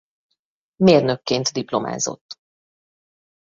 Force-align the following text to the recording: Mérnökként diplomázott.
Mérnökként 0.75 1.51
diplomázott. 1.51 2.35